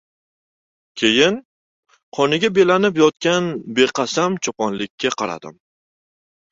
[1.01, 1.37] Keyin,
[2.19, 5.63] qoniga belanib yotgan beqasam choponlikka qaradim.